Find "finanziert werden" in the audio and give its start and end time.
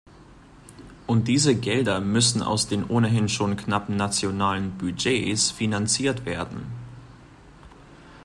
5.51-6.65